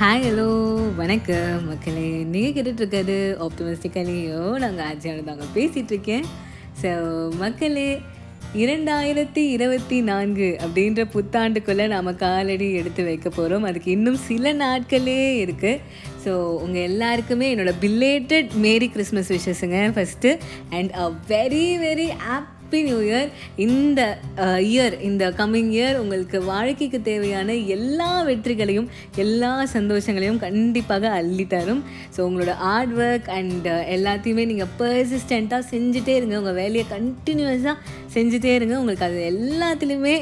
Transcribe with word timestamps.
Hi 0.00 0.22
hello 0.22 0.46
வணக்கம். 0.96 1.64
மக்களே 1.66 2.04
நீங்கள் 2.24 2.54
கேட்டுட்ருக்காது 2.56 3.16
ஆப்டமிஸ்டிக்கலையோ 3.46 4.38
நாங்கள் 4.58 4.86
ஆச்சியான 4.86 5.24
தாங்க 5.24 5.46
பேசிகிட்ருக்கேன் 5.54 6.24
ஸோ 6.82 6.90
மக்களே 7.36 7.90
இரண்டாயிரத்தி 8.54 9.42
இருபத்தி 9.48 10.00
நான்கு 10.00 10.58
அப்படின்ற 10.60 11.04
புத்தாண்டுக்குள்ளே 11.12 11.88
நாம் 11.88 12.16
காலடி 12.16 12.72
எடுத்து 12.72 13.04
வைக்க 13.04 13.28
போகிறோம் 13.30 13.62
அதுக்கு 13.62 13.90
இன்னும் 13.90 14.18
சில 14.26 14.52
நாட்களே 14.54 15.18
இருக்குது 15.44 15.80
ஸோ 16.24 16.32
உங்கள் 16.58 16.82
எல்லாருக்குமே 16.82 17.54
என்னோட 17.54 17.74
belated 17.80 18.56
merry 18.58 18.88
Christmas 18.88 19.32
விஷஸுங்க 19.32 19.90
first 19.94 20.32
and 20.70 20.90
a 21.00 21.10
very 21.28 21.66
very 21.78 22.08
app 22.30 22.50
happy 22.70 22.82
new 22.88 22.98
year. 23.06 23.30
இந்த 23.64 24.00
இயர் 24.72 24.94
இந்த 25.06 25.24
கம்மிங் 25.38 25.70
இயர் 25.76 25.96
உங்களுக்கு 26.02 26.38
வாழ்க்கைக்கு 26.50 26.98
தேவையான 27.08 27.54
எல்லா 27.76 28.10
வெற்றிகளையும் 28.28 28.86
எல்லா 29.22 29.50
சந்தோஷங்களையும் 29.72 30.38
கண்டிப்பாக 30.44 31.08
அள்ளி 31.20 31.46
தரும். 31.54 31.80
ஸோ 32.16 32.20
உங்களோட 32.26 32.52
ஹார்ட் 32.66 32.94
ஒர்க் 33.06 33.30
அண்ட் 33.38 33.66
எல்லாத்தையுமே 33.96 34.44
நீங்கள் 34.50 34.70
பர்சிஸ்டண்ட்டாக 34.82 35.68
செஞ்சுட்டே 35.72 36.14
இருங்க. 36.20 36.36
உங்கள் 36.42 36.58
வேலையை 36.62 36.84
கண்டினியூஸாக 36.94 37.76
செஞ்சுட்டே 38.16 38.52
இருங்க. 38.60 38.76
உங்களுக்கு 38.82 39.08
அது 39.08 39.18
எல்லாத்துலேயுமே 39.32 40.14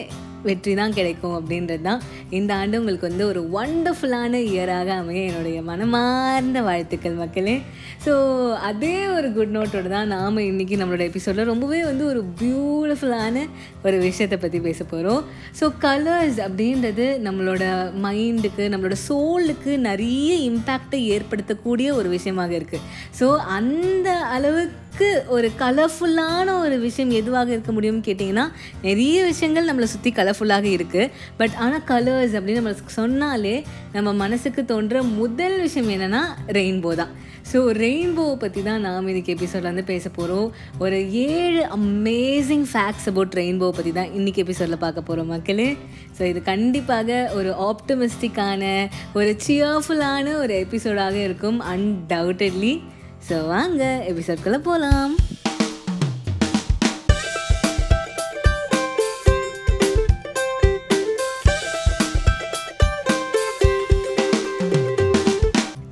வெற்றி 0.43 0.73
தான் 0.75 0.95
கிடைக்கும் 0.95 1.37
அப்படின்றது 1.39 1.83
தான். 1.83 2.01
இந்த 2.31 2.51
ஆண்டு 2.55 2.79
உங்களுக்கு 2.79 3.09
வந்து 3.09 3.25
ஒரு 3.27 3.41
ஒண்டர்ஃபுல்லான 3.61 4.41
இயராக 4.51 4.89
அமைய 5.01 5.23
என்னுடைய 5.25 5.63
மனமார்ந்த 5.63 6.61
வாழ்த்துக்கள் 6.61 7.21
மக்களே. 7.23 7.57
ஸோ 8.05 8.13
அதே 8.61 8.95
ஒரு 9.09 9.29
குட் 9.33 9.55
நோட்டோடு 9.57 9.89
தான் 9.89 10.07
நாம் 10.07 10.37
இன்றைக்கி 10.39 10.75
நம்மளோட 10.77 11.05
எபிசோடில் 11.11 11.45
ரொம்பவே 11.45 11.81
வந்து 11.83 12.05
ஒரு 12.07 12.21
பியூட்டிஃபுல்லான 12.41 13.45
ஒரு 13.85 13.97
விஷயத்தை 13.99 14.39
பற்றி 14.39 14.61
பேச 14.61 14.85
போகிறோம் 14.85 15.23
ஸோ 15.61 15.67
கலர்ஸ் 15.85 16.39
அப்படின்றது 16.47 17.07
நம்மளோட 17.27 17.65
மைண்டுக்கு 18.03 18.65
நம்மளோட 18.69 18.99
சோலுக்கு 19.09 19.73
நிறைய 19.79 20.31
இம்பேக்டை 20.51 21.01
ஏற்படுத்தக்கூடிய 21.15 21.89
ஒரு 21.93 22.09
விஷயமாக 22.09 22.55
இருக்குது 22.59 22.85
ஸோ 23.21 23.29
அந்த 23.59 24.09
அளவுக்கு 24.29 24.88
ஒரு 25.27 25.51
கலர்ஃபுல்லான 25.59 26.61
ஒரு 26.61 26.79
விஷயம் 26.79 27.11
எதுவாக 27.11 27.51
இருக்க 27.51 27.73
முடியும்னு 27.73 28.05
கேட்டிங்கன்னா 28.05 28.51
நிறைய 28.83 29.25
விஷயங்கள் 29.25 29.67
நம்மளை 29.67 29.83
சுற்றி 29.83 30.11
கலர்ஃபுல்லாக 30.11 30.63
இருக்குது 30.63 31.11
பட் 31.37 31.51
ஆனால் 31.59 31.83
கலர்ஸ் 31.87 32.37
அப்படின்னு 32.37 32.61
நம்மளுக்கு 32.61 32.87
சொன்னாலே 32.87 33.65
நம்ம 33.93 34.13
மனசுக்கு 34.13 34.65
தோன்ற 34.65 35.03
முதல் 35.03 35.61
விஷயம் 35.61 35.89
என்னென்னா 35.89 36.23
ரெயின்போ 36.49 36.95
தான். 36.95 37.09
ஸோ 37.53 37.55
ரெயின்போவை 37.55 38.35
பற்றி 38.35 38.63
தான் 38.63 38.81
நாம் 38.81 39.09
இன்றைக்கி 39.09 39.27
எபிசோடில் 39.27 39.63
வந்து 39.63 39.85
பேச 39.85 40.09
போகிறோம் 40.09 40.53
ஒரு 40.79 41.13
ஏழு 41.13 41.67
அமேசிங் 41.77 42.67
ஃபேக்ட்ஸ் 42.73 43.07
அபவுட் 43.07 43.35
ரெயின்போவை 43.35 43.71
பற்றி 43.71 43.93
தான் 43.93 44.09
இன்றைக்கி 44.09 44.37
எபிசோடில் 44.37 44.79
பார்க்க 44.79 45.03
போகிறோம் 45.03 45.27
மக்களே. 45.27 45.77
ஸோ 46.19 46.23
இது 46.23 46.43
கண்டிப்பாக 46.43 47.33
ஒரு 47.35 47.51
ஆப்டமிஸ்டிக்கான 47.51 48.91
ஒரு 49.15 49.37
சியர்ஃபுல்லான 49.47 50.37
ஒரு 50.37 50.67
எபிசோடாக 50.67 51.13
இருக்கும் 51.13 51.61
அன்டவுட்டட்லி 51.61 52.83
ஸோ 53.27 53.37
வாங்க 53.47 53.83
எபிசோட்குள்ளே 54.11 54.61
போகலாம் 54.61 55.15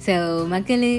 ஸோ 0.06 0.14
மக்களே 0.47 0.92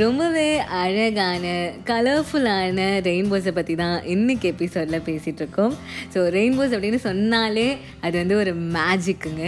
ரொம்பவே 0.00 0.48
அழகான 0.78 1.44
கலர்ஃபுல்லான 1.90 2.80
ரெயின்போஸை 3.06 3.52
பற்றி 3.58 3.74
தான் 3.80 3.94
இன்றைக்கி 4.14 4.46
எபிசோடில் 4.52 5.04
பேசிகிட்ருக்கோம் 5.06 5.74
ஸோ 6.14 6.18
ரெயின்போஸ் 6.34 6.72
அப்படின்னு 6.76 7.00
சொன்னாலே 7.06 7.66
அது 8.06 8.14
வந்து 8.18 8.36
ஒரு 8.36 8.52
மேஜிக்குங்க 8.74 9.44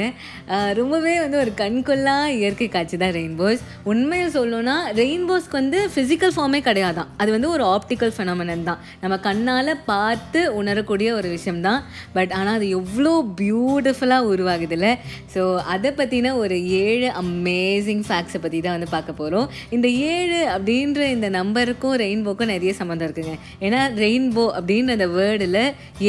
ரொம்பவே 0.79 1.15
வந்து 1.21 1.39
ஒரு 1.39 1.53
கண்கொள்ளா 1.61 2.15
இயற்கை 2.37 2.69
காட்சி 2.69 2.99
தான் 3.03 3.13
ரெயின்போஸ் 3.19 3.65
உண்மையை 3.93 4.29
சொல்லணும்னா 4.37 4.77
ரெயின்போஸ்க்கு 5.01 5.59
வந்து 5.61 5.81
ஃபிசிக்கல் 5.95 6.35
ஃபார்மே 6.37 6.61
கிடையாதான். 6.69 7.11
அது 7.17 7.31
வந்து 7.37 7.51
ஒரு 7.57 7.67
ஆப்டிக்கல் 7.75 8.15
ஃபெனாமினன் 8.17 8.65
தான். 8.71 8.81
நம்ம 9.03 9.19
கண்ணால் 9.29 9.73
பார்த்து 9.93 10.41
உணரக்கூடிய 10.61 11.09
ஒரு 11.19 11.29
விஷயம் 11.37 11.61
தான். 11.69 11.81
பட் 12.17 12.33
ஆனால் 12.39 12.57
அது 12.61 12.69
எவ்வளோ 12.81 13.15
பியூட்டிஃபுல்லாக 13.43 14.31
உருவாகுதுல்ல. 14.33 14.89
ஸோ 15.35 15.45
அதை 15.75 15.93
பற்றின 16.01 16.35
ஒரு 16.43 16.59
ஏழு 16.85 17.11
அமேசிங் 17.23 18.03
ஃபேக்ட்ஸை 18.09 18.43
பற்றி 18.47 18.61
தான் 18.61 18.79
வந்து 18.79 18.91
பார்க்க 18.97 19.21
போகிறோம் 19.23 19.49
இந்த 19.79 19.89
ஏழு 20.15 20.38
அப்படின்ற 20.55 21.01
இந்த 21.17 21.29
நம்பருக்கும் 21.39 21.97
ரெயின்போக்கும் 22.05 22.51
நிறைய 22.53 22.73
சம்மந்தம் 22.81 23.09
இருக்குங்க. 23.09 23.35
ஏன்னா 23.67 23.81
ரெயின்போ 24.03 24.45
அப்படின்ற 24.59 24.97
அந்த 24.99 25.09
வேர்டில் 25.19 25.61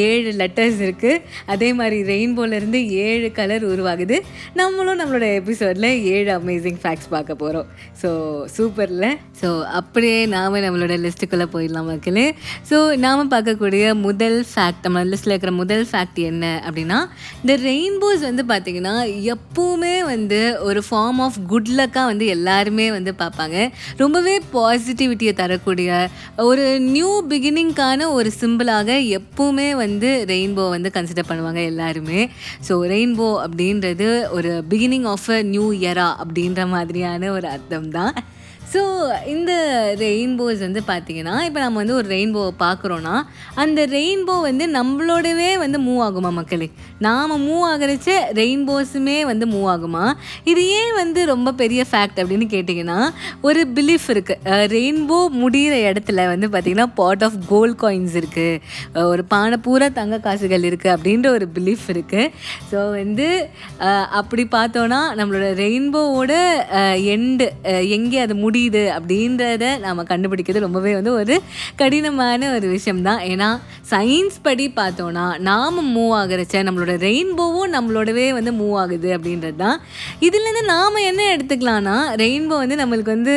ஏழு 0.06 0.32
லெட்டர்ஸ் 0.42 0.80
இருக்குது 0.86 1.22
அதே 1.54 1.70
மாதிரி 1.80 1.98
ரெயின்போலேருந்து 2.12 2.80
ஏழு 3.06 3.30
கலர் 3.38 3.66
உருவாகுது. 3.72 4.18
நம்மளும் 4.60 5.00
நம்மளோட 5.02 5.28
எபிசோடில் 5.40 5.88
ஏழு 6.14 6.30
அமேசிங் 6.38 6.80
ஃபேக்ட்ஸ் 6.84 7.10
பார்க்க 7.14 7.40
போகிறோம் 7.42 7.68
ஸோ 8.02 8.10
சூப்பரில் 8.56 9.08
ஸோ 9.40 9.48
அப்படியே 9.80 10.18
நாம் 10.36 10.58
நம்மளோட 10.66 10.94
லிஸ்ட்டுக்குள்ளே 11.04 11.48
போயிடலாம் 11.54 11.88
மக்களே. 11.92 12.26
ஸோ 12.70 12.76
நாம் 13.04 13.32
பார்க்கக்கூடிய 13.34 13.84
முதல் 14.06 14.38
ஃபேக்ட் 14.52 14.84
நம்ம 14.86 15.04
லிஸ்ட்டில் 15.12 15.34
இருக்கிற 15.34 15.52
முதல் 15.62 15.84
ஃபேக்ட் 15.90 16.20
என்ன 16.30 16.44
அப்படின்னா 16.66 16.98
இந்த 17.42 17.54
ரெயின்போஸ் 17.68 18.22
வந்து 18.28 18.42
பார்த்திங்கன்னா 18.52 18.94
எப்பவுமே 19.34 19.94
வந்து 20.12 20.40
ஒரு 20.68 20.80
ஃபார்ம் 20.88 21.20
ஆஃப் 21.26 21.38
குட் 21.52 21.70
லக்காக 21.78 22.06
வந்து 22.12 22.26
எல்லாருமே 22.36 22.86
வந்து 22.96 23.12
பார்ப்பாங்க. 23.22 23.56
ரொம்ப 24.00 24.09
ரொம்பவே 24.10 24.36
பாசிட்டிவிட்டியை 24.54 25.32
தரக்கூடிய 25.32 25.88
ஒரு 26.44 26.64
நியூ 26.86 27.10
பிகினிங்க்கான 27.30 28.08
ஒரு 28.12 28.30
சிம்பிளாக 28.40 28.96
எப்போவுமே 29.18 29.66
வந்து 29.82 30.08
ரெயின்போ 30.30 30.64
வந்து 30.68 30.88
கன்சிடர் 30.96 31.28
பண்ணுவாங்க 31.28 31.60
எல்லாருமே. 31.64 32.20
ஸோ 32.68 32.76
ரெயின்போ 32.92 33.28
அப்படின்றது 33.44 34.08
ஒரு 34.30 34.52
பிகினிங் 34.70 35.06
ஆஃப் 35.06 35.28
அ 35.30 35.38
நியூ 35.52 35.66
இயரா 35.78 36.08
அப்படின்ற 36.24 36.64
மாதிரியான 36.68 37.30
ஒரு 37.32 37.48
அர்த்தம் 37.48 37.88
தான் 37.90 38.12
ஸோ 38.72 38.80
இந்த 39.32 39.52
ரெயின்போஸ் 40.00 40.60
வந்து 40.64 40.80
பார்த்திங்கன்னா 40.88 41.36
இப்போ 41.46 41.60
நம்ம 41.60 41.78
வந்து 41.78 41.94
ஒரு 41.94 42.08
ரெயின்போவை 42.08 42.52
பார்க்குறோன்னா 42.58 43.14
அந்த 43.62 43.80
ரெயின்போ 43.94 44.34
வந்து 44.40 44.64
நம்மளோடவே 44.76 45.48
வந்து 45.62 45.78
மூவ் 45.86 46.02
ஆகுமா 46.06 46.30
மக்களே? 46.30 46.68
நாம் 46.98 47.34
மூவ் 47.46 47.64
ஆகிறச்ச 47.70 48.10
ரெயின்போஸுமே 48.40 49.16
வந்து 49.30 49.46
மூவ் 49.46 49.66
ஆகுமா? 49.72 50.04
இது 50.44 50.62
ஏன் 50.80 50.92
வந்து 50.94 51.20
ரொம்ப 51.24 51.52
பெரிய 51.52 51.84
ஃபேக்ட் 51.90 52.20
அப்படின்னு 52.22 52.46
கேட்டிங்கன்னா 52.54 52.98
ஒரு 53.40 53.62
பிலீஃப் 53.78 54.06
இருக்குது 54.14 54.60
ரெயின்போ 54.74 55.18
முடிகிற 55.40 55.74
இடத்துல 55.90 56.26
வந்து 56.26 56.48
பார்த்திங்கன்னா 56.48 56.88
பாட் 56.94 57.22
ஆஃப் 57.22 57.38
கோல்ட் 57.48 57.78
காயின்ஸ் 57.82 58.16
இருக்குது 58.22 59.04
ஒரு 59.08 59.24
பானை 59.24 59.58
பூரா 59.66 59.88
தங்க 60.00 60.20
காசுகள் 60.20 60.68
இருக்குது 60.70 60.94
அப்படின்ற 60.96 61.28
ஒரு 61.30 61.48
பிலீஃப் 61.54 61.86
இருக்குது 61.96 62.30
ஸோ 62.72 62.78
வந்து 62.90 63.28
அப்படி 64.12 64.46
பார்த்தோன்னா 64.52 65.02
நம்மளோட 65.20 65.50
ரெயின்போவோட 65.64 66.32
எண்டு 67.16 67.48
எங்கே 67.98 68.20
அது 68.20 68.34
முடி 68.34 68.59
முடியுது 68.60 68.82
அப்படின்றத 68.96 69.64
நாம் 69.78 70.00
கண்டுபிடிக்கிறது 70.06 70.64
ரொம்பவே 70.64 70.92
வந்து 70.94 71.12
ஒரு 71.12 71.34
கடினமான 71.76 72.48
ஒரு 72.54 72.66
விஷயம்தான். 72.68 73.20
ஏன்னா 73.22 73.48
சயின்ஸ் 73.90 74.38
படி 74.42 74.66
பார்த்தோன்னா 74.76 75.26
நாம் 75.40 75.78
மூவ் 75.96 76.14
ஆகிறச்ச 76.18 76.62
நம்மளோட 76.68 76.94
ரெயின்போவும் 77.06 77.72
நம்மளோடவே 77.76 78.26
வந்து 78.32 78.52
மூவ் 78.52 78.74
ஆகுது 78.76 79.08
அப்படின்றது 79.16 79.56
தான் 79.56 79.78
இதுலேருந்து 80.20 80.64
நாம் 80.64 81.04
என்ன 81.04 81.22
எடுத்துக்கலாம்னா 81.36 81.96
ரெயின்போ 82.22 82.58
வந்து 82.62 82.78
நம்மளுக்கு 82.82 83.14
வந்து 83.16 83.36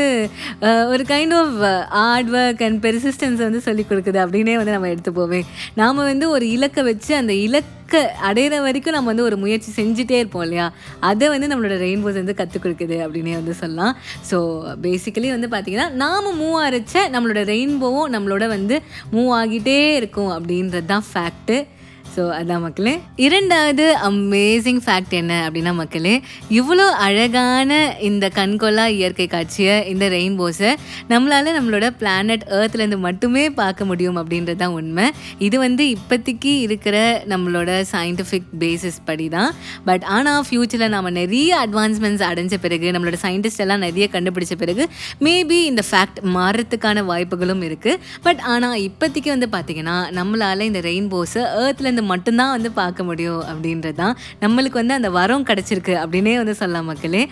ஒரு 0.87 1.05
kind 1.07 1.35
of 1.35 1.55
hard 1.89 2.31
work 2.33 2.63
and 2.63 2.81
persistence 2.85 3.45
வந்து 3.47 3.61
சொல்லிக் 3.61 3.89
கொடுக்குது 3.89 4.21
அப்படின்னே 4.25 4.55
வந்து 4.55 4.71
நம்ம 4.71 4.89
எடுத்து 4.89 5.13
போவேன் 5.13 5.47
நாம் 5.73 6.03
வந்து 6.03 6.29
ஒரு 6.29 6.47
இலக்கை 6.49 6.83
வச்சு 6.83 7.13
அந்த 7.15 7.33
இலக்கு 7.45 7.82
அடையிற 8.27 8.61
வரைக்கும் 8.61 8.93
நம்ம 8.93 9.05
வந்து 9.05 9.23
ஒரு 9.23 9.37
முயற்சி 9.37 9.83
செஞ்சுட்டே 9.83 10.17
இருப்போம் 10.19 10.41
இல்லையா? 10.41 10.73
அதை 10.99 11.29
வந்து 11.29 11.47
நம்மளோட 11.47 11.77
ரெயின்போஸ் 11.85 12.21
வந்து 12.21 12.33
கற்றுக் 12.33 12.63
கொடுக்குது 12.65 12.97
அப்படின்னே 13.05 13.33
வந்து 13.33 13.53
சொல்லலாம். 13.53 13.95
ஸோ 14.31 14.37
பேசிக்கலி 14.81 15.29
வந்து 15.37 15.47
பார்த்திங்கன்னா 15.47 15.89
நாம் 15.89 16.37
மூவ் 16.41 16.57
ஆகிறச்ச 16.63 16.95
நம்மளோட 17.11 17.43
ரெயின்போவும் 17.53 18.11
நம்மளோட 18.15 18.47
வந்து 18.47 18.81
மூவ் 19.11 19.31
ஆகிட்டே 19.41 19.93
இருக்கும் 19.93 20.31
அப்படின்றது 20.37 20.85
தான் 20.85 21.05
ஃபேக்ட்டு 21.13 21.67
ஸோ 22.15 22.23
அதான் 22.37 22.59
மக்களே. 22.59 22.91
இரண்டாவது 23.15 23.85
அமேசிங் 24.07 24.81
ஃபேக்ட் 24.85 25.13
என்ன 25.19 25.33
அப்படின்னா 25.45 25.71
மக்களே 25.73 26.11
இவ்வளோ 26.49 26.85
அழகான 27.05 27.71
இந்த 27.99 28.25
கண்கொள்ளா 28.35 28.85
இயற்கை 28.87 29.27
காட்சியை 29.27 29.75
இந்த 29.87 30.07
ரெயின்போஸை 30.09 30.71
நம்மளால் 31.09 31.49
நம்மளோட 31.57 31.87
பிளானட் 31.99 32.45
ஏர்த்லேருந்து 32.59 32.99
மட்டுமே 32.99 33.49
பார்க்க 33.49 33.85
முடியும் 33.85 34.17
அப்படின்றது 34.17 34.55
தான் 34.55 34.75
உண்மை. 34.79 35.05
இது 35.39 35.59
வந்து 35.59 35.85
இப்போதைக்கு 35.95 36.53
இருக்கிற 36.59 36.95
நம்மளோட 37.27 37.69
சயின்டிஃபிக் 37.91 38.49
பேசிஸ் 38.59 38.99
படி 39.05 39.29
தான் 39.29 39.51
பட் 39.85 40.03
ஆனால் 40.03 40.43
ஃப்யூச்சரில் 40.49 40.87
நம்ம 40.87 41.09
நிறைய 41.09 41.67
அட்வான்ஸ்மெண்ட்ஸ் 41.67 42.25
அடைஞ்ச 42.29 42.57
பிறகு 42.61 42.91
நம்மளோட 42.91 43.19
சயின்டிஸ்ட் 43.21 43.59
எல்லாம் 43.59 43.79
நிறைய 43.79 44.07
கண்டுபிடிச்ச 44.11 44.55
பிறகு 44.57 44.85
மேபி 45.21 45.59
இந்த 45.63 45.83
ஃபேக்ட் 45.91 46.21
மாறுறதுக்கான 46.35 47.05
வாய்ப்புகளும் 47.05 47.61
இருக்குது 47.61 47.99
பட் 48.23 48.39
ஆனால் 48.53 48.77
இப்போதைக்கு 48.87 49.29
வந்து 49.35 49.49
பார்த்திங்கன்னா 49.51 49.97
நம்மளால் 50.19 50.61
இந்த 50.61 50.79
ரெயின்போஸை 50.81 51.43
ஏர்த்லேருந்து 51.63 52.01
மட்டும்தான் 52.11 52.53
வந்து 52.55 52.69
பார்க்க 52.79 53.07
முடியும் 53.09 53.41
அப்படின்றது 53.51 53.97
தான். 54.01 54.15
நம்மளுக்கு 54.43 54.77
வந்து 54.81 54.97
அந்த 54.99 55.09
வரம் 55.17 55.45
கிடச்சிருக்கு 55.49 55.95
அப்படின்னே 56.03 56.35
வந்து 56.41 56.55
சொல்லலாம் 56.61 56.89
மக்களே. 56.91 57.23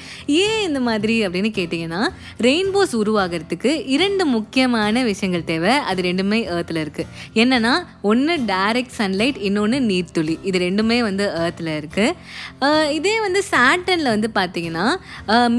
ஏன் 0.44 0.62
இந்த 0.68 0.81
மாதிரி 0.88 1.15
அப்படின்னு 1.25 1.51
கேட்டிங்கன்னா 1.59 2.01
ரெயின்போஸ் 2.47 2.95
உருவாகிறதுக்கு 3.01 3.73
இரண்டு 3.95 4.25
முக்கியமான 4.35 5.03
விஷயங்கள் 5.12 5.47
தேவை. 5.51 5.73
அது 5.91 6.07
ரெண்டுமே 6.09 6.39
ஏர்த்தில் 6.56 6.81
இருக்குது 6.85 7.07
என்னென்னா 7.44 7.73
ஒன்று 8.12 8.35
டைரக்ட் 8.53 8.95
சன்லைட் 9.00 9.39
இன்னொன்று 9.50 9.79
நீர்த்துளி. 9.91 10.35
இது 10.51 10.57
ரெண்டுமே 10.68 11.00
வந்து 11.09 11.25
ஏர்த்தில் 11.44 11.74
இருக்குது 11.79 12.89
இதே 12.97 13.15
வந்து 13.25 13.39
சாட்டனில் 13.53 14.13
வந்து 14.15 14.29
பார்த்தீங்கன்னா 14.39 14.85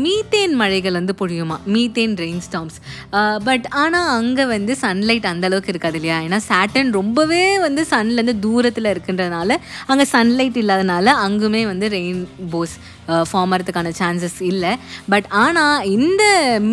மீத்தேன் 0.02 0.54
மழைகள் 0.62 0.98
வந்து 0.98 1.14
பொழியுமா? 1.20 1.56
மீத்தேன் 1.74 2.14
ரெயின் 2.24 2.42
ஸ்டாம்ஸ் 2.46 2.78
பட் 3.46 3.66
ஆனால் 3.82 4.10
அங்கே 4.18 4.44
வந்து 4.54 4.72
சன்லைட் 4.84 5.26
அந்த 5.30 5.46
அளவுக்கு 5.48 5.72
இருக்காது 5.74 5.98
இல்லையா? 6.00 6.18
ஏன்னா 6.26 6.38
சாட்டன் 6.50 6.90
ரொம்பவே 6.98 7.42
வந்து 7.66 7.82
சன்லேருந்து 7.92 8.34
தூரத்தில் 8.46 8.90
இருக்குன்றதுனால 9.02 9.52
அங்கே 9.86 10.06
சன்லைட் 10.12 10.58
இல்லாதனால 10.62 11.06
அங்குமே 11.24 11.66
வந்து 11.66 11.88
ரெயின்போஸ் 11.88 12.74
ஃபார்ம் 13.08 13.52
ஆகிறதுக்கான 13.54 13.92
சான்சஸ் 14.00 14.38
இல்லை. 14.50 14.72
பட் 15.12 15.28
ஆனால் 15.42 15.86
இந்த 15.96 16.22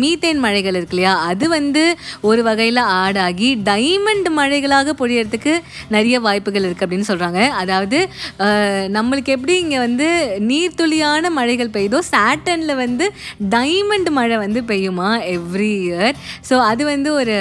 மீத்தேன் 0.00 0.42
மழைகள் 0.44 0.76
இருக்கு 0.78 0.96
இல்லையா 0.96 1.14
அது 1.30 1.48
வந்து 1.56 1.84
ஒரு 2.30 2.42
வகையில் 2.48 2.82
ஆடாகி 3.00 3.50
டைமண்ட் 3.70 4.28
மழைகளாக 4.38 4.94
பொழியறதுக்கு 5.00 5.54
நிறைய 5.96 6.16
வாய்ப்புகள் 6.26 6.66
இருக்குது 6.66 6.86
அப்படின்னு 6.86 7.10
சொல்கிறாங்க 7.10 7.40
அதாவது 7.62 7.98
நம்மளுக்கு 8.96 9.34
எப்படி 9.36 9.54
இங்கே 9.62 9.78
வந்து 9.86 10.08
நீர்த்துளியான 10.50 11.30
மழைகள் 11.38 11.74
பெய்யுதோ 11.76 12.00
சாட்டனில் 12.12 12.74
வந்து 12.84 13.06
டைமண்ட் 13.56 14.10
மழை 14.18 14.36
வந்து 14.44 14.62
பெய்யுமா 14.70 15.10
எவ்ரி 15.36 15.72
இயர் 15.82 16.14
ஸோ 16.50 16.56
அது 16.70 16.82
வந்து 16.84 17.08
ஒரு 17.12 17.36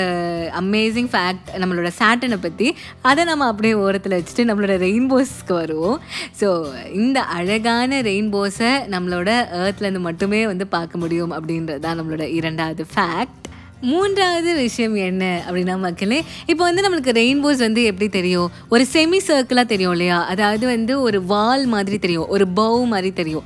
அமேசிங் 0.62 1.09
ஃபேக்ட் 1.13 1.50
நம்மளோட 1.62 1.92
சாட்டனை 2.01 2.38
பற்றி 2.42 2.68
அதை 3.01 3.24
நம்ம 3.24 3.47
அப்படியே 3.51 3.74
ஓரத்தில் 3.85 4.18
வச்சுட்டு 4.18 4.47
நம்மளோட 4.50 4.75
ரெயின்போஸ்க்கு 4.85 5.53
வருவோம். 5.53 5.97
ஸோ 6.42 6.47
இந்த 7.01 7.19
அழகான 7.38 8.01
ரெயின்போஸை 8.07 8.71
நம்மளோட 8.91 9.30
ஏர்த்லேருந்து 9.59 10.01
மட்டுமே 10.01 10.41
வந்து 10.45 10.68
பார்க்க 10.68 10.97
முடியும் 10.97 11.33
அப்படின்றது 11.33 11.80
தான் 11.80 12.00
நம்மளோட 12.00 12.25
இரண்டாவது 12.31 12.86
ஃபேக்ட் 12.94 13.49
மூன்றாவது 13.90 14.52
விஷயம் 14.64 14.96
என்ன 15.10 15.24
அப்படின்னா 15.48 15.76
மக்களே 15.84 16.18
இப்போ 16.52 16.64
வந்து 16.68 16.84
நம்மளுக்கு 16.86 17.12
ரெயின்போஸ் 17.20 17.62
வந்து 17.66 17.81
எப்படி 17.90 18.08
தெரியும்? 18.16 18.50
ஒரு 18.74 18.84
செமி 18.94 19.20
சர்க்கிளாக 19.28 19.68
தெரியும் 19.72 19.94
இல்லையா? 19.96 20.18
அதாவது 20.34 20.66
வந்து 20.72 20.94
ஒரு 21.02 21.20
வால் 21.31 21.64
மாதிரி 21.74 21.98
தெரியும் 22.06 22.28
ஒரு 22.36 22.46
பவு 22.58 22.81
மாதிரி 22.94 23.12
தெரியும். 23.20 23.46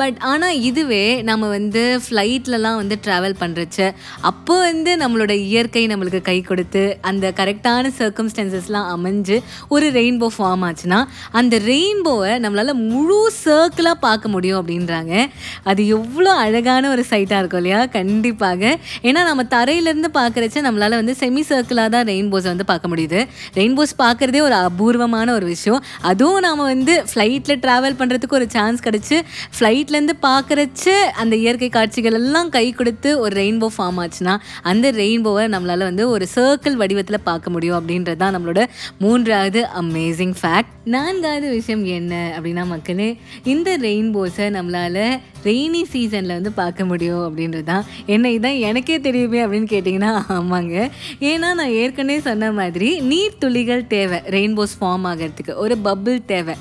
பட் 0.00 0.18
ஆனால் 0.32 0.58
இதுவே 0.68 1.04
நம்ம 1.30 1.48
வந்து 1.56 1.82
ஃப்ளைட்லலாம் 2.04 2.78
வந்து 2.82 2.98
ட்ராவல் 3.06 3.36
பண்ணுறச்ச 3.42 3.78
அப்போ 4.30 4.54
வந்து 4.68 4.92
நம்மளோட 5.02 5.32
இயற்கை 5.48 5.84
நம்மளுக்கு 5.92 6.20
கை 6.30 6.38
கொடுத்து 6.50 6.84
அந்த 7.10 7.32
கரெக்டான 7.40 7.92
சர்க்கம்ஸ்டன்சஸ்லாம் 7.98 8.88
அமைஞ்சு 8.96 9.38
ஒரு 9.74 9.88
ரெயின்போ 9.98 10.28
ஃபார்ம் 10.36 10.64
ஆச்சுன்னா 10.68 11.00
அந்த 11.40 11.54
ரெயின்போவை 11.70 12.32
நம்மளால் 12.46 12.80
முழு 12.92 13.18
சர்க்கிளாக 13.44 13.98
பார்க்க 14.06 14.34
முடியும் 14.36 14.60
அப்படின்றாங்க. 14.60 15.14
அது 15.70 15.82
எவ்வளோ 15.96 16.32
அழகான 16.44 16.90
ஒரு 16.94 17.04
சைட்டாக 17.10 17.42
இருக்கும் 17.42 17.62
இல்லையா? 17.62 17.82
கண்டிப்பாக. 17.98 18.62
ஏன்னா 19.08 19.20
நம்ம 19.28 19.39
தரையிலேருந்து 19.54 20.10
பார்க்குறச்ச 20.18 20.62
நம்மளால் 20.66 20.96
வந்து 21.00 21.14
செமி 21.20 21.42
சர்க்கிளாக 21.50 21.88
தான் 21.94 22.06
ரெயின்போஸை 22.10 22.48
வந்து 22.52 22.66
பார்க்க 22.70 22.90
முடியுது. 22.92 23.20
ரெயின்போஸ் 23.58 23.94
பார்க்குறதே 24.02 24.40
ஒரு 24.48 24.56
அபூர்வமான 24.68 25.28
ஒரு 25.32 25.46
விஷயம். 25.46 25.80
அதுவும் 26.10 26.40
நாம் 26.46 26.62
வந்து 26.64 26.96
ஃப்ளைட்டில் 27.10 27.60
ட்ராவல் 27.64 27.98
பண்ணுறதுக்கு 28.00 28.38
ஒரு 28.40 28.48
சான்ஸ் 28.56 28.84
கிடச்சி 28.86 29.18
ஃப்ளைட்லேருந்து 29.56 30.16
பார்க்குறச்ச 30.28 30.88
அந்த 31.22 31.36
இயற்கை 31.36 31.68
காட்சிகள் 31.68 32.18
எல்லாம் 32.20 32.48
கை 32.48 32.66
கொடுத்து 32.72 33.20
ஒரு 33.20 33.34
ரெயின்போ 33.40 33.70
ஃபார்ம் 33.76 34.00
ஆச்சுன்னா 34.04 34.36
அந்த 34.62 34.90
ரெயின்போவை 34.90 35.44
நம்மளால் 35.54 35.86
வந்து 35.90 36.08
ஒரு 36.08 36.26
சர்க்கிள் 36.34 36.78
வடிவத்தில் 36.82 37.26
பார்க்க 37.30 37.50
முடியும் 37.50 37.78
அப்படின்றது 37.80 38.16
தான் 38.16 38.34
நம்மளோட 38.36 38.62
மூன்றாவது 38.98 39.62
அமேசிங் 39.82 40.34
ஃபேக்ட் 40.40 40.74
நான்காவது 40.84 41.48
விஷயம் 41.50 41.84
என்ன 41.84 42.14
அப்படின்னா 42.36 42.66
மக்களே 42.66 43.08
இந்த 43.44 43.70
ரெயின்போஸை 43.76 44.46
நம்மளால் 44.56 45.02
ரெய்னி 45.44 45.82
சீசனில் 45.92 46.36
வந்து 46.38 46.52
பார்க்க 46.52 46.84
முடியும் 46.84 47.22
அப்படின்றது 47.26 47.64
தான். 47.64 47.84
என்ன 48.06 48.28
இதான் 48.28 48.58
எனக்கே 48.58 49.00
தெரியும் 49.00 49.29
அப்படின்னு 49.38 49.68
கேட்டிங்கன்னா 49.72 50.10
ஆமாங்க. 50.36 50.76
ஏன்னா 51.30 51.48
நான் 51.60 51.74
ஏற்கனவே 51.80 52.18
சொன்ன 52.26 52.50
மாதிரி 52.58 52.90
நீர் 53.10 53.38
துளிகள் 53.42 53.82
தேவை 53.94 54.18
ரெயின்போஸ் 54.36 54.74
ஃபார்ம் 54.80 55.06
ஆகிறதுக்கு. 55.10 55.54
ஒரு 55.64 55.76
பபிள் 55.86 56.18
தேவை. 56.32 56.54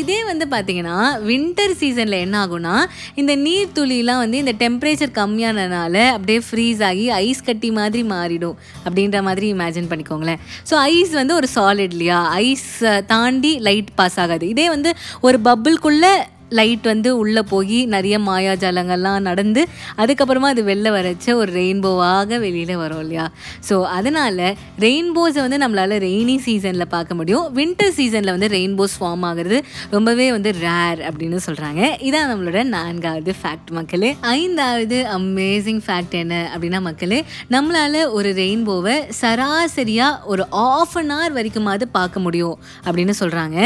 இதே 0.00 0.18
வந்து 0.30 0.44
பார்த்தீங்கன்னா 0.54 0.96
வின்டர் 1.30 1.74
சீசனில் 1.80 2.18
என்ன 2.26 2.36
ஆகும்னா 2.44 2.74
இந்த 3.22 3.32
நீர் 3.46 3.74
துளிலாம் 3.78 4.22
வந்து 4.24 4.40
இந்த 4.44 4.54
டெம்பரேச்சர் 4.64 5.14
கம்மியானனால 5.20 5.96
அப்படியே 6.16 6.40
ஃப்ரீஸ் 6.50 6.82
ஆகி 6.90 7.06
ஐஸ் 7.22 7.46
கட்டி 7.48 7.70
மாதிரி 7.80 8.04
மாறிடும் 8.14 8.56
அப்படின்ற 8.86 9.20
மாதிரி 9.28 9.46
இமேஜின் 9.54 9.90
பண்ணிக்கோங்களேன். 9.90 10.40
ஸோ 10.70 10.74
ஐஸ் 10.94 11.12
வந்து 11.20 11.34
ஒரு 11.40 11.48
சாலிட் 11.56 11.94
இல்லையா? 11.96 12.20
ஐஸ் 12.46 12.70
தாண்டி 13.12 13.52
லைட் 13.68 13.92
பாஸ் 14.00 14.18
ஆகாது. 14.24 14.44
இதே 14.54 14.68
வந்து 14.74 14.92
ஒரு 15.28 15.38
பப்புள்குள்ளே 15.48 16.14
லைட் 16.50 16.82
வந்து 16.82 17.18
உள்ளே 17.18 17.42
போய் 17.42 17.86
நிறைய 17.86 18.18
மாயாஜாலங்கள்லாம் 18.18 19.26
நடந்து 19.28 19.62
அதுக்கப்புறமா 19.98 20.48
அது 20.54 20.62
வெளில 20.64 20.88
வரச்ச 20.96 21.34
ஒரு 21.34 21.52
ரெயின்போவாக 21.52 22.38
வெளியில் 22.38 22.76
வரும் 22.76 23.00
இல்லையா? 23.00 23.30
ஸோ 23.68 23.82
அதனால் 23.82 24.42
ரெயின்போஸை 24.78 25.40
வந்து 25.44 25.58
நம்மளால் 25.64 25.96
ரெய்னி 26.06 26.36
சீசனில் 26.46 26.86
பார்க்க 26.88 27.14
முடியும். 27.14 27.46
வின்டர் 27.54 27.94
சீசனில் 27.98 28.34
வந்து 28.36 28.48
ரெயின்போஸ் 28.48 28.96
ஃபார்ம் 29.00 29.24
ஆகுறது 29.30 29.58
ரொம்பவே 29.90 30.30
வந்து 30.30 30.52
ரேர் 30.52 31.00
அப்படின்னு 31.08 31.40
சொல்கிறாங்க 31.46 31.82
இதான் 32.08 32.30
நம்மளோட 32.32 32.62
நான்காவது 32.62 33.34
ஃபேக்ட் 33.42 33.70
மக்களே. 33.70 34.16
ஐந்தாவது 34.20 35.06
அமேசிங் 35.18 35.82
ஃபேக்ட் 35.86 36.16
என்ன 36.22 36.50
அப்படின்னா 36.54 36.80
மக்களே 36.80 37.24
நம்மளால் 37.50 38.00
ஒரு 38.10 38.32
ரெயின்போவை 38.32 38.96
சராசரியாக 39.20 40.20
ஒரு 40.24 40.46
ஆஃப் 40.50 40.96
அன் 40.96 41.10
ஹவர் 41.10 41.36
வரைக்குமாவது 41.38 41.86
பார்க்க 41.92 42.20
முடியும் 42.20 42.58
அப்படின்னு 42.86 43.14
சொல்கிறாங்க 43.20 43.58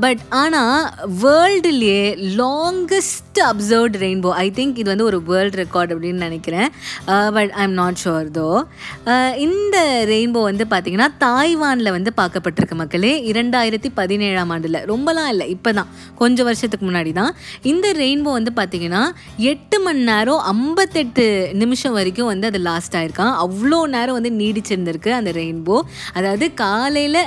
பட் 0.00 0.18
ஆனால் 0.28 0.88
வேர்ல்டுலேயே 1.80 2.34
longest 2.40 3.38
observed 3.50 3.96
rainbow 4.02 4.30
I 4.44 4.46
think 4.58 4.78
இது 4.82 4.88
வந்து 4.92 5.06
ஒரு 5.10 5.18
வேர்ல்ட் 5.30 5.56
ரெக்கார்ட் 5.60 5.92
அப்படின்னு 5.94 6.26
நினைக்கிறேன். 6.26 6.68
But 7.36 7.52
I 7.60 7.62
am 7.68 7.76
not 7.80 8.00
sure 8.02 8.30
though 8.38 8.48
இந்த 9.46 9.76
ரெயின்போ 10.12 10.40
வந்து 10.48 10.64
பார்த்திங்கன்னா 10.72 11.08
தாய்வானில் 11.24 11.92
வந்து 11.96 12.12
பார்க்கப்பட்டிருக்கு 12.20 12.78
மக்களே. 12.82 13.12
இரண்டாயிரத்தி 13.32 13.90
பதினேழாம் 14.00 14.52
ஆண்டில். 14.54 14.80
ரொம்பலாம் 14.92 15.30
இல்லை 15.34 15.46
இப்போ 15.54 15.72
தான் 15.78 15.90
கொஞ்சம் 16.20 16.48
வருஷத்துக்கு 16.50 16.86
முன்னாடி 16.88 17.12
தான் 17.20 17.32
இந்த 17.72 17.86
ரெயின்போ 18.02 18.32
வந்து 18.38 18.52
பார்த்திங்கன்னா 18.60 19.02
எட்டு 19.52 19.78
மணி 19.86 20.02
நேரம் 20.10 20.42
ஐம்பத்தெட்டு 20.54 21.26
நிமிஷம் 21.62 21.96
வரைக்கும் 21.98 22.30
வந்து 22.32 22.48
அது 22.50 22.60
லாஸ்ட் 22.68 22.96
ஆயிருக்கான். 23.00 23.34
அவ்வளோ 23.44 23.80
நேரம் 23.96 24.18
வந்து 24.18 24.32
நீடிச்சிருந்திருக்கு 24.42 25.12
அந்த 25.20 25.30
ரெயின்போ 25.40 25.78
அதாவது 26.18 26.46
காலையில் 26.64 27.22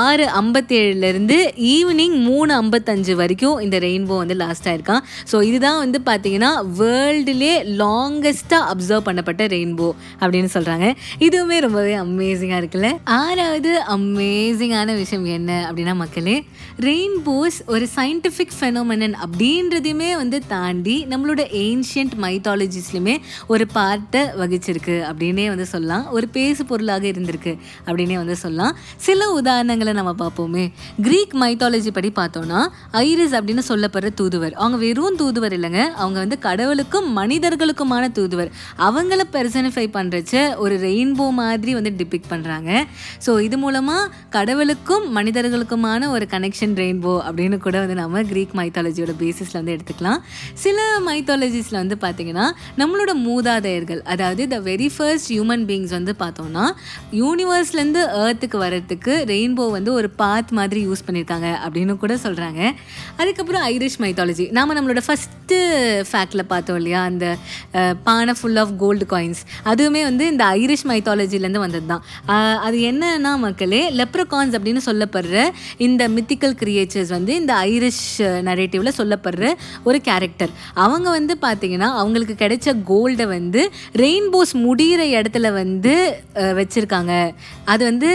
ஆறு 0.00 0.26
ஐம்பத்தேழுலேருந்து 0.42 1.38
ஈவினிங் 1.74 2.16
மூணு 2.28 2.52
ஐம்பத்தஞ்சு 2.62 3.12
வரைக்கும் 3.22 3.58
இந்த 3.64 3.76
ரெயின்போ 3.94 4.16
வந்து 4.22 4.34
லாஸ்ட் 4.34 4.68
ஆயிருக்கான். 4.68 5.02
ஸோ 5.32 5.42
இதுதான் 5.42 5.78
வந்து 5.84 6.00
பார்த்தீங்கன்னா 6.10 6.52
வேர்ல்டுலே 6.78 7.54
லாங்கஸ்ட்டாக 7.82 8.70
அப்சர்வ் 8.72 9.06
பண்ணப்பட்ட 9.08 9.42
ரெயின்போ 9.54 9.88
அப்படின்னு 10.20 10.50
சொல்கிறாங்க 10.54 10.86
இதுவுமே 11.26 11.56
ரொம்பவே 11.64 11.94
அமேசிங்காக 11.96 12.60
இருக்குல்ல? 12.62 12.88
ஆறாவது 13.04 13.72
அமேசிங்கான 13.96 14.96
விஷயம் 14.96 15.24
என்ன 15.24 15.52
அப்படின்னா 15.70 15.94
மக்களே 15.94 16.36
ரெயின்போஸ் 16.86 17.58
ஒரு 17.66 17.84
சயின்டிஃபிக் 17.96 18.54
ஃபெனோமனன் 18.60 19.14
அப்படின்றதையுமே 19.24 20.10
வந்து 20.20 20.38
தாண்டி 20.46 20.96
நம்மளோட 21.10 21.42
ஏன்ஷியன்ட் 21.64 22.14
மைத்தாலஜிஸ்லையுமே 22.24 23.14
ஒரு 23.46 23.66
பார்ட்டை 23.74 24.22
வகிச்சிருக்கு 24.40 24.96
அப்படின்னே 25.10 25.46
வந்து 25.52 25.66
சொல்லலாம். 25.66 26.04
ஒரு 26.16 26.26
பேசு 26.28 26.64
பொருளாக 26.70 27.06
இருந்திருக்கு 27.12 27.52
அப்படின்னே 27.86 28.16
வந்து 28.22 28.36
சொல்லலாம். 28.36 28.74
சில 28.96 29.28
உதாரணங்களை 29.40 29.92
நம்ம 30.00 30.14
பார்ப்போமே. 30.22 30.64
கிரீக் 31.06 31.34
மைத்தாலஜி 31.42 31.92
படி 31.92 32.10
பார்த்தோம்னா 32.20 32.60
ஐரிஸ் 32.92 33.36
அப்படின்னு 33.38 33.64
சொல்ல 33.70 33.83
சொல்லப்படுற 33.84 34.10
தூதுவர். 34.20 34.54
அவங்க 34.60 34.76
வெறும் 34.84 35.16
தூதுவர் 35.20 35.54
இல்லைங்க. 35.56 35.80
அவங்க 36.02 36.18
வந்து 36.24 36.36
கடவுளுக்கும் 36.46 37.08
மனிதர்களுக்குமான 37.18 38.04
தூதுவர். 38.18 38.50
அவங்கள 38.86 39.20
பெர்சனிஃபை 39.34 39.84
பண்ணுறச்ச 39.96 40.34
ஒரு 40.64 40.74
ரெயின்போ 40.84 41.26
மாதிரி 41.40 41.72
வந்து 41.78 41.90
டிபிக் 41.98 42.28
பண்ணுறாங்க 42.30 42.70
ஸோ 43.24 43.30
இது 43.46 43.56
மூலமாக 43.64 44.04
கடவுளுக்கும் 44.36 45.04
மனிதர்களுக்குமான 45.16 46.08
ஒரு 46.14 46.24
கனெக்ஷன் 46.34 46.74
ரெயின்போ 46.82 47.14
அப்படின்னு 47.26 47.56
கூட 47.66 47.76
வந்து 47.84 47.96
நம்ம 48.02 48.22
கிரீக் 48.30 48.54
மைத்தாலஜியோட 48.60 49.12
பேசிஸில் 49.22 49.58
வந்து 49.60 49.74
எடுத்துக்கலாம். 49.76 50.20
சில 50.64 50.78
மைத்தாலஜிஸில் 51.08 51.78
வந்து 51.82 51.98
பார்த்திங்கன்னா 52.04 52.46
நம்மளோட 52.80 53.12
மூதாதையர்கள் 53.26 54.02
அதாவது 54.14 54.42
the 54.54 54.58
very 54.70 54.88
first 54.96 55.30
human 55.34 55.66
beings 55.70 55.94
வந்து 55.98 56.14
பார்த்தோம்னா 56.22 56.64
யூனிவர்ஸ்லேருந்து 57.22 58.02
ஏர்த்துக்கு 58.24 58.58
வர்றதுக்கு 58.64 59.14
ரெயின்போ 59.32 59.66
வந்து 59.76 59.92
ஒரு 59.98 60.10
பாத் 60.22 60.52
மாதிரி 60.60 60.82
யூஸ் 60.88 61.06
பண்ணியிருக்காங்க 61.08 61.50
அப்படின்னு 61.64 61.96
கூட 62.04 62.14
சொல்கிறாங்க 62.26 62.60
அதுக்கப்புறம் 63.20 63.64
ஐரிஷ் 63.74 63.98
மைத்தாலஜி 64.04 64.46
நாம் 64.56 64.74
நம்மளோட 64.76 65.00
ஃபஸ்ட்டு 65.06 65.56
ஃபேக்டில் 66.10 66.42
பார்த்தோம் 66.52 66.78
இல்லையா? 66.80 67.00
அந்த 67.10 67.24
பானை 68.06 68.34
ஃபுல் 68.40 68.58
ஆஃப் 68.62 68.72
கோல்டு 68.82 69.06
காயின்ஸ் 69.12 69.40
அதுவுமே 69.70 70.02
வந்து 70.08 70.24
இந்த 70.32 70.44
ஐரிஷ் 70.60 70.86
மைத்தாலஜிலேருந்து 70.90 71.62
வந்தது 71.64 71.86
தான் 71.92 72.02
அது 72.66 72.78
என்னன்னா 72.90 73.32
மக்களே 73.44 73.82
லெப்ரகான்ஸ் 74.00 74.54
அப்படின்னு 74.58 74.82
சொல்லப்படுற 74.88 75.38
இந்த 75.86 76.02
மித்திக்கல் 76.16 76.56
கிரியேச்சர்ஸ் 76.62 77.12
வந்து 77.16 77.34
இந்த 77.42 77.54
ஐரிஷ் 77.70 78.04
நரேட்டிவில் 78.48 78.96
சொல்லப்படுற 79.00 79.52
ஒரு 79.84 80.00
கேரக்டர் 80.08 80.52
அவங்க 80.84 81.08
வந்து 81.18 81.36
பார்த்திங்கன்னா 81.42 81.88
அவங்களுக்கு 82.02 82.36
கிடைச்ச 82.44 82.76
கோல்டை 82.90 83.26
வந்து 83.36 83.60
ரெயின்போஸ் 84.02 84.52
முடிகிற 84.66 85.02
இடத்துல 85.16 85.52
வந்து 85.60 85.94
வச்சுருக்காங்க. 86.60 87.12
அது 87.72 87.82
வந்து 87.90 88.10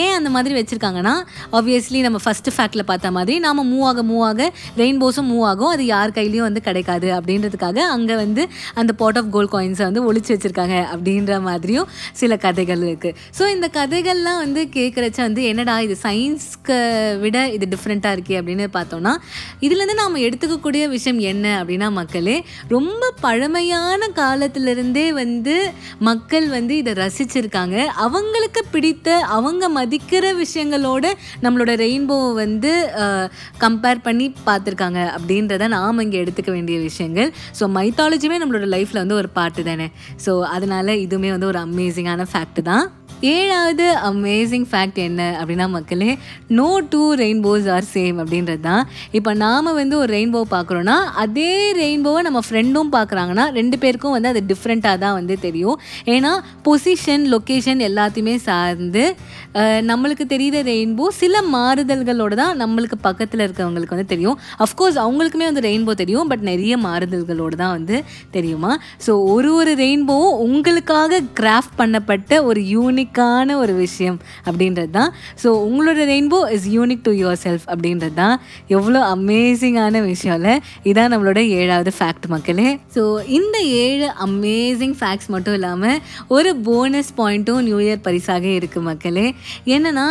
ஏன் 0.00 0.14
அந்த 0.18 0.30
மாதிரி 0.34 0.54
வச்சுருக்காங்கன்னா 0.58 1.14
ஆப்வியஸ்லி 1.58 2.00
நம்ம 2.06 2.18
ஃபஸ்ட்டு 2.24 2.54
ஃபேக்டில் 2.56 2.88
பார்த்த 2.90 3.10
மாதிரி 3.16 3.34
நாம் 3.46 3.62
மூவ் 3.72 3.86
ஆக 3.90 4.02
மூவ் 4.10 4.24
ஆக 4.28 4.50
ரெயின்போஸும் 4.82 5.28
மூவ் 5.32 5.44
ஆகும். 5.50 5.70
அது 5.74 5.86
யார் 5.94 6.14
கையிலையும் 6.18 6.46
வந்து 6.48 6.62
கிடைக்காது. 6.68 7.08
அப்படின்றதுக்காக 7.18 7.78
அங்கே 7.94 8.16
வந்து 8.22 8.42
அந்த 8.80 8.92
பாட் 9.02 9.18
ஆஃப் 9.20 9.30
கோல்ட் 9.36 9.52
காயின்ஸை 9.54 9.84
வந்து 9.88 10.02
ஒழிச்சு 10.08 10.32
வச்சுருக்காங்க 10.34 10.76
அப்படின்ற 10.94 11.40
மாதிரியும் 11.48 11.88
சில 12.20 12.36
கதைகள் 12.44 12.82
இருக்குது 12.88 13.16
ஸோ 13.38 13.44
இந்த 13.54 13.66
கதைகள்லாம் 13.78 14.40
வந்து 14.44 14.62
கேட்குறச்ச 14.76 15.18
வந்து 15.26 15.42
என்னடா 15.50 15.74
இது 15.86 15.96
சயின்ஸ்க்கு 16.04 16.78
விட 17.24 17.36
இது 17.56 17.66
டிஃப்ரெண்ட்டாக 17.74 18.16
இருக்கே 18.16 18.36
அப்படின்னு 18.40 18.66
பார்த்தோம்னா 18.76 19.12
இதுலேருந்து 19.66 19.98
நாம் 20.02 20.22
எடுத்துக்கக்கூடிய 20.26 20.84
விஷயம் 20.94 21.20
என்ன 21.32 21.46
அப்படின்னா 21.60 21.88
மக்களே 22.00 22.36
ரொம்ப 22.74 23.12
பழமையான 23.20 24.08
காலத்திலிருந்தே 24.20 25.06
வந்து 25.22 25.54
மக்கள் 26.08 26.46
வந்து 26.56 26.74
இதை 26.82 26.92
ரசிச்சிருக்காங்க. 27.02 27.76
அவங்களுக்கு 28.04 28.60
பிடித்த 28.74 29.08
அவங்க 29.36 29.64
மதிக்கிற 29.78 30.24
விஷயங்களோட 30.42 31.04
நம்மளோட 31.44 31.72
ரெயின்போவை 31.82 32.30
வந்து 32.42 32.72
கம்பேர் 33.64 34.04
பண்ணி 34.06 34.26
பார்த்துருக்காங்க 34.66 35.00
அப்படின்றத 35.16 35.68
நாம் 35.76 36.02
இங்கே 36.04 36.18
எடுத்துக்க 36.24 36.50
வேண்டிய 36.50 36.76
விஷயங்கள். 36.88 37.30
ஸோ 37.58 37.64
மைத்தாலஜியுமே 37.78 38.38
நம்மளோட 38.42 38.66
லைஃப்பில் 38.76 39.02
வந்து 39.04 39.18
ஒரு 39.22 39.28
பாட்டு 39.38 39.62
தானே. 39.62 39.88
ஸோ 40.26 40.42
அதனால 40.56 40.94
இதுவுமே 41.06 41.30
வந்து 41.36 41.50
ஒரு 41.52 41.58
அமேசிங்கான 41.66 42.26
ஃபேக்ட் 42.32 42.62
தான். 42.70 42.86
ஏழாவது 43.22 43.84
அமேசிங் 44.08 44.66
ஃபேக்ட் 44.70 44.98
என்ன 45.06 45.22
அப்படின்னா 45.40 45.66
மக்களே 45.74 46.10
no 46.58 46.68
two 46.90 47.02
rainbows 47.22 47.66
are 47.74 47.86
same 47.92 48.16
அப்படின்றது 48.22 48.62
தான். 48.66 48.82
இப்போ 49.18 49.30
நாம் 49.42 49.70
வந்து 49.78 49.94
ஒரு 49.98 50.10
ரெயின்போ 50.16 50.40
பார்க்குறோன்னா 50.54 50.96
அதே 51.22 51.52
ரெயின்போவை 51.80 52.20
நம்ம 52.26 52.40
ஃப்ரெண்டும் 52.48 52.90
பார்க்குறாங்கன்னா 52.96 53.46
ரெண்டு 53.58 53.78
பேருக்கும் 53.84 54.14
வந்து 54.16 54.30
அது 54.32 54.42
டிஃப்ரெண்ட்டாக 54.52 55.02
தான் 55.04 55.16
வந்து 55.18 55.36
தெரியும். 55.46 55.78
ஏன்னா 56.14 56.32
பொசிஷன் 56.68 57.24
லொக்கேஷன் 57.34 57.82
எல்லாத்தையுமே 57.88 58.36
சார்ந்து 58.48 59.04
நம்மளுக்கு 59.90 60.24
தெரியுற 60.32 60.56
ரெயின்போ 60.70 61.04
சில 61.20 61.36
மாறுதல்களோடு 61.54 62.34
தான் 62.42 62.58
நம்மளுக்கு 62.62 62.96
பக்கத்தில் 63.06 63.44
இருக்கவங்களுக்கு 63.44 63.96
வந்து 63.96 64.12
தெரியும். 64.14 64.38
அஃப்கோர்ஸ் 64.64 64.98
அவங்களுக்குமே 65.04 65.46
வந்து 65.50 65.66
ரெயின்போ 65.68 65.94
தெரியும் 66.02 66.28
பட் 66.32 66.44
நிறைய 66.50 66.76
மாறுதல்களோடு 66.86 67.56
தான் 67.62 67.74
வந்து 67.76 68.04
தெரியுமா? 68.36 68.72
ஸோ 69.06 69.12
ஒரு 69.34 69.54
ஒரு 69.54 69.74
ரெயின்போவும் 69.82 70.36
உங்களுக்காக 70.46 71.22
கிராஃப்ட் 71.40 71.76
பண்ணப்பட்ட 71.80 72.42
ஒரு 72.44 72.60
யூனிக் 72.74 73.05
யூனிக்கான 73.06 73.56
ஒரு 73.62 73.74
விஷயம் 73.84 74.18
அப்படின்றது 74.48 74.90
தான். 74.98 75.10
ஸோ 75.42 75.48
உங்களோட 75.66 76.00
rainbow 76.12 76.38
is 76.54 76.68
unique 76.76 77.04
to 77.08 77.12
yourself 77.44 77.66
அப்படின்றது 77.72 78.16
தான். 78.22 78.36
எவ்வளோ 78.76 79.00
அமேசிங்கான 79.16 80.02
விஷயம்ல. 80.12 80.52
இதான் 80.90 81.12
நம்மளோட 81.14 81.40
ஏழாவது 81.60 81.92
ஃபேக்ட் 81.98 82.26
மக்களே. 82.34 82.68
ஸோ 82.96 83.02
இந்த 83.38 83.56
ஏழு 83.84 84.08
அமேசிங் 84.26 84.96
ஃபேக்ட்ஸ் 85.00 85.30
மட்டும் 85.34 85.56
இல்லாமல் 85.58 86.00
ஒரு 86.36 86.52
போனஸ் 86.68 87.12
பாயிண்ட்டும் 87.20 87.62
நியூ 87.68 87.78
இயர் 87.86 88.04
பரிசாக 88.08 88.46
இருக்குது 88.58 88.86
மக்களே. 88.90 89.28
என்னன்னா 89.76 90.08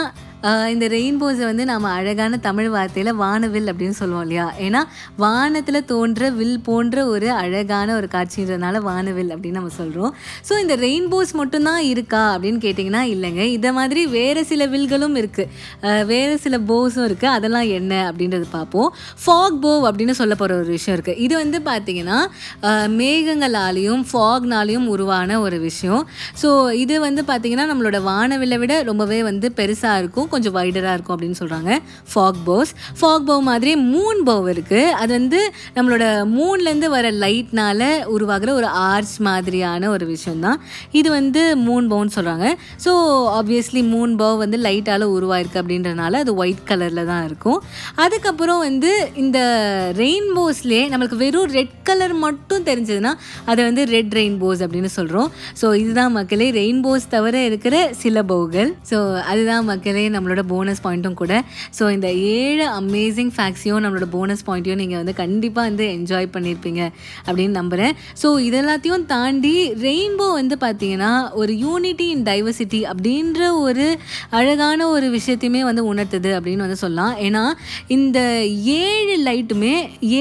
இந்த 0.73 0.85
ரெயின்போஸை 0.93 1.43
வந்து 1.49 1.63
நாம் 1.69 1.85
அழகான 1.97 2.37
தமிழ் 2.47 2.69
வார்த்தையில் 2.73 3.11
வானவில் 3.21 3.69
அப்படின்னு 3.71 3.97
சொல்லுவோம் 3.99 4.23
இல்லையா? 4.25 4.45
ஏன்னா 4.65 4.81
வானத்தில் 5.23 5.79
தோன்ற 5.91 6.29
வில் 6.39 6.59
போன்ற 6.67 7.05
ஒரு 7.13 7.27
அழகான 7.41 7.95
ஒரு 7.99 8.07
காட்சின்றதுனால 8.15 8.81
வானவில் 8.89 9.31
அப்படின்னு 9.35 9.59
நம்ம 9.59 9.71
சொல்கிறோம் 9.79 10.11
ஸோ 10.47 10.53
இந்த 10.63 10.75
ரெயின்போஸ் 10.83 11.31
மட்டும்தான் 11.41 11.81
இருக்கா 11.93 12.23
அப்படின்னு 12.33 12.59
கேட்டிங்கன்னா 12.65 13.01
இல்லைங்க. 13.13 13.43
இதை 13.57 13.71
மாதிரி 13.79 14.03
வேறு 14.17 14.43
சில 14.51 14.67
வில்களும் 14.73 15.15
இருக்குது 15.21 16.03
வேறு 16.11 16.35
சில 16.45 16.59
போஸும் 16.71 17.05
இருக்குது 17.09 17.33
அதெல்லாம் 17.37 17.67
என்ன 17.79 17.93
அப்படின்றது 18.09 18.47
பார்ப்போம். 18.57 18.89
ஃபாக் 19.23 19.59
போவ் 19.65 19.87
அப்படின்னு 19.91 20.15
சொல்ல 20.21 20.35
போகிற 20.41 20.59
ஒரு 20.61 20.69
விஷயம் 20.77 20.97
இருக்குது 20.97 21.19
இது 21.25 21.35
வந்து 21.43 21.61
பார்த்திங்கன்னா 21.69 22.19
மேகங்களாலேயும் 23.01 24.05
ஃபாக்னாலேயும் 24.11 24.87
உருவான 24.95 25.39
ஒரு 25.47 25.59
விஷயம். 25.67 26.05
ஸோ 26.43 26.49
இது 26.83 26.95
வந்து 27.07 27.23
பார்த்திங்கன்னா 27.31 27.67
நம்மளோட 27.73 27.97
வானவில்லை 28.11 28.59
விட 28.65 28.73
ரொம்பவே 28.91 29.21
வந்து 29.31 29.47
பெருசாக 29.61 29.99
இருக்கும். 30.03 30.31
கொஞ்சம் 30.35 30.55
வைடராக 30.57 30.95
இருக்கும் 30.97 31.15
அப்படின்னு 31.15 31.39
சொல்கிறாங்க 31.41 31.71
ஃபாக் 32.11 32.41
பவுஸ் 32.49 32.71
ஃபாக் 32.99 33.27
பவு 33.29 33.41
மாதிரி 33.49 33.73
மூன் 33.93 34.21
பவு 34.29 34.47
இருக்குது 34.55 34.93
அது 35.01 35.11
வந்து 35.19 35.39
நம்மளோட 35.77 36.05
மூன்லேருந்து 36.35 36.89
வர 36.95 37.05
லைட்னால் 37.23 37.83
உருவாகிற 38.15 38.49
ஒரு 38.59 38.69
ஆர்ச் 38.91 39.15
மாதிரியான 39.27 39.89
ஒரு 39.95 40.05
விஷயம்தான். 40.05 40.59
இது 40.99 41.09
வந்து 41.17 41.41
மூன் 41.65 41.85
பவுன்னு 41.91 42.13
சொல்கிறாங்க 42.15 42.47
ஸோ 42.85 42.91
ஆப்வியஸ்லி 43.39 43.81
மூன் 43.93 44.13
பவு 44.21 44.35
வந்து 44.43 44.57
லைட்டால் 44.65 45.05
உருவாயிருக்கு 45.15 45.61
அப்படின்றனால 45.61 46.19
அது 46.23 46.31
ஒயிட் 46.41 46.63
கலரில் 46.69 47.09
தான் 47.11 47.23
இருக்கும். 47.25 47.59
அதுக்கப்புறம் 48.03 48.61
வந்து 48.67 48.91
இந்த 49.23 49.39
ரெயின்போஸ்லேயே 50.01 50.83
நம்மளுக்கு 50.91 51.19
வெறும் 51.23 51.51
ரெட் 51.57 51.75
கலர் 51.89 52.13
மட்டும் 52.25 52.65
தெரிஞ்சதுன்னா 52.69 53.11
அதை 53.45 53.61
வந்து 53.69 53.83
ரெட் 53.93 54.13
ரெயின்போஸ் 54.19 54.63
அப்படின்னு 54.65 54.91
சொல்கிறோம் 54.97 55.29
ஸோ 55.61 55.65
இதுதான் 55.81 56.13
மக்களே 56.17 56.47
ரெயின்போஸ் 56.59 57.05
தவிர 57.15 57.43
இருக்கிற 57.49 57.75
சில 58.03 58.23
பவுகள் 58.31 58.71
ஸோ 58.91 58.97
அதுதான் 59.31 59.65
மக்களே 59.71 60.05
நம்மளோட 60.15 60.43
போனஸ் 60.53 60.81
பாயிண்ட்டும் 60.85 61.19
கூட. 61.21 61.33
ஸோ 61.77 61.83
இந்த 61.95 62.09
ஏழு 62.37 62.65
அமேசிங் 62.81 63.31
ஃபேக்ட்ஸையும் 63.37 63.83
நம்மளோட 63.85 64.07
போனஸ் 64.15 64.43
பாயிண்ட்டையும் 64.47 64.81
நீங்கள் 64.83 65.01
வந்து 65.01 65.15
கண்டிப்பாக 65.21 65.65
வந்து 65.69 65.85
என்ஜாய் 65.97 66.27
பண்ணியிருப்பீங்க 66.35 66.81
அப்படின்னு 67.27 67.55
நம்புகிறேன் 67.61 67.93
ஸோ 68.21 68.27
இதெல்லாத்தையும் 68.47 69.05
தாண்டி 69.13 69.53
ரெயின்போ 69.85 70.27
வந்து 70.39 70.57
பார்த்தீங்கன்னா 70.65 71.11
ஒரு 71.41 71.53
யூனிட்டி 71.65 72.07
இன் 72.15 72.25
டைவர்சிட்டி 72.29 72.81
அப்படின்ற 72.91 73.41
ஒரு 73.65 73.85
அழகான 74.39 74.87
ஒரு 74.95 75.07
விஷயத்தையுமே 75.17 75.61
வந்து 75.69 75.83
உணர்த்துது 75.91 76.31
அப்படின்னு 76.37 76.65
வந்து 76.65 76.79
சொல்லலாம். 76.83 77.13
ஏன்னா 77.27 77.43
இந்த 77.95 78.19
ஏழு 78.83 79.15
லைட்டுமே 79.27 79.73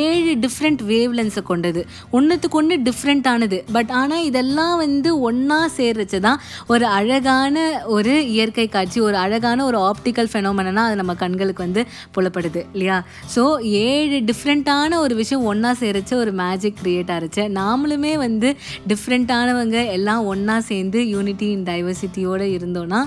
ஏழு 0.02 0.32
டிஃப்ரெண்ட் 0.44 0.82
வேவ்லென்ஸை 0.92 1.42
கொண்டது. 1.50 1.80
ஒன்றுத்துக்கு 2.16 2.58
ஒன்று 2.60 2.76
டிஃப்ரெண்ட்டானது 2.88 3.58
பட் 3.76 3.90
ஆனால் 4.00 4.24
இதெல்லாம் 4.28 4.76
வந்து 4.84 5.10
ஒன்றா 5.28 5.60
சேர்றச்சு 5.78 6.18
தான் 6.26 6.40
ஒரு 6.72 6.86
அழகான 6.98 7.56
ஒரு 7.96 8.14
இயற்கை 8.34 8.66
காட்சி 8.76 8.98
ஒரு 9.08 9.16
அழகான 9.24 9.64
ஒரு 9.70 9.78
ஆப்டிக்கல் 9.88 10.30
ஃபெனோமெனா 10.32 10.84
அது 10.88 10.96
நம்ம 10.96 11.14
கண்களுக்கு 11.14 11.62
வந்து 11.66 11.82
புலப்படுது 12.16 12.62
இல்லையா? 12.72 12.96
ஸோ 13.34 13.42
ஏழு 13.84 14.18
டிஃப்ரெண்ட்டான 14.30 14.98
ஒரு 15.04 15.14
விஷயம் 15.14 15.44
ஒன்றா 15.44 15.72
சேரச்ச 15.80 16.14
ஒரு 16.14 16.32
மேஜிக் 16.42 16.80
க்ரியேட் 16.82 17.12
ஆகிருச்சு 17.14 17.44
நாமளுமே 17.58 18.14
வந்து 18.16 18.50
டிஃப்ரெண்ட்டானவங்க 18.88 19.78
எல்லாம் 19.98 20.24
ஒன்றா 20.26 20.58
சேர்ந்து 20.70 21.00
யூனிட்டி 21.08 21.48
இன் 21.50 21.68
டைவர்சிட்டியோடு 21.70 22.48
இருந்தோன்னா 22.56 23.02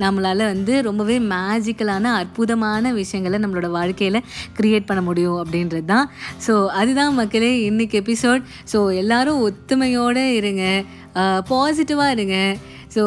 நம்மளால் 0.00 0.42
வந்து 0.44 0.72
ரொம்பவே 0.82 1.14
மேஜிக்கலான 1.30 2.10
அற்புதமான 2.20 2.92
விஷயங்களை 2.92 3.38
நம்மளோட 3.44 3.68
வாழ்க்கையில் 3.76 4.18
க்ரியேட் 4.58 4.88
பண்ண 4.88 5.02
முடியும் 5.02 5.38
அப்படின்றது 5.42 5.84
தான் 5.84 6.06
ஸோ 6.46 6.54
அதுதான் 6.80 7.14
மக்களே 7.14 7.50
இன்றைக்கி 7.70 7.96
எபிசோட் 8.02 8.42
ஸோ 8.72 8.80
எல்லோரும் 8.94 9.42
ஒத்துமையோடு 9.48 10.24
இருங்க. 10.40 10.64
பாசிட்டிவாக 11.50 12.14
இருங்க. 12.16 12.38
ஸோ 12.96 13.04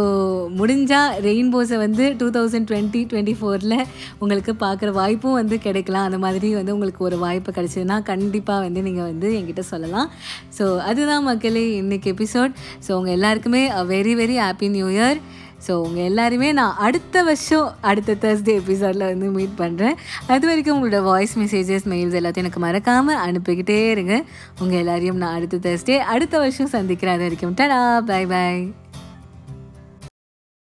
முடிஞ்சால் 0.60 1.14
ரெயின்போஸை 1.28 1.78
வந்து 1.86 2.06
டூ 2.22 2.28
தௌசண்ட் 2.38 2.68
டுவெண்ட்டி 2.72 3.02
டுவெண்ட்டி 3.12 3.36
ஃபோரில் 3.40 3.78
உங்களுக்கு 4.22 4.54
பார்க்குற 4.66 4.90
வாய்ப்பும் 5.02 5.38
வந்து 5.42 5.58
கிடைக்கலாம். 5.66 6.08
அந்த 6.10 6.20
மாதிரி 6.26 6.50
வந்து 6.60 6.76
உங்களுக்கு 6.78 7.04
ஒரு 7.10 7.18
வாய்ப்பு 7.26 7.52
கிடைச்சதுன்னா 7.58 7.98
கண்டிப்பாக 8.12 8.66
வந்து 8.66 8.82
நீங்கள் 8.88 9.10
வந்து 9.12 9.30
என்கிட்ட 9.40 9.66
சொல்லலாம். 9.74 10.10
ஸோ 10.58 10.66
அதுதான் 10.90 11.28
மக்களே 11.30 11.66
இன்றைக்கி 11.82 12.10
எபிசோட் 12.16 12.54
ஸோ 12.88 12.92
உங்கள் 13.00 13.16
எல்லாருக்குமே 13.18 13.62
very 13.94 14.16
very 14.22 14.38
happy 14.46 14.70
new 14.76 14.90
year 14.96 15.20
so 15.68 15.74
உங்கள் 15.86 16.08
எல்லாருமே 16.10 16.50
நான் 16.60 16.78
அடுத்த 16.88 17.24
வருஷம் 17.30 17.66
அடுத்த 17.90 18.16
தேர்ஸ்டே 18.24 18.54
எபிசோடில் 18.62 19.06
வந்து 19.12 19.30
மீட் 19.38 19.58
பண்ணுறேன் 19.62 19.98
அது 20.34 20.44
வரைக்கும் 20.50 20.76
உங்களோட 20.78 21.00
வாய்ஸ் 21.10 21.36
மெசேஜஸ் 21.42 21.88
மெயில்ஸ் 21.94 22.18
எல்லாத்தையும் 22.20 22.46
எனக்கு 22.46 22.66
மறக்காமல் 22.66 23.22
அனுப்பிக்கிட்டே 23.28 23.80
இருங்க. 23.96 24.18
உங்கள் 24.62 24.82
எல்லாரையும் 24.84 25.22
நான் 25.24 25.38
அடுத்த 25.40 25.64
தேர்ஸ்டே 25.68 25.98
அடுத்த 26.16 26.38
வருஷம் 26.46 26.74
சந்திக்கிறேன். 26.78 27.18
அது 27.18 27.28
வரைக்கும் 27.28 27.58
டடா 27.62 27.82
பை 28.12 28.24
பாய் 28.34 28.64